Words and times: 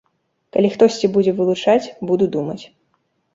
Калі 0.55 0.71
хтосьці 0.75 1.09
будзе 1.17 1.31
вылучаць, 1.41 1.91
буду 2.13 2.29
думаць. 2.39 2.59